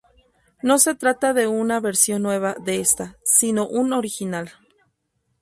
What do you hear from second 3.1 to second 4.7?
sino un original.